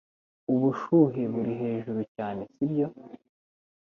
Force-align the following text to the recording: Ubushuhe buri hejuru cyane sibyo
Ubushuhe 0.53 1.21
buri 1.33 1.53
hejuru 1.63 2.01
cyane 2.15 2.41
sibyo 2.53 2.87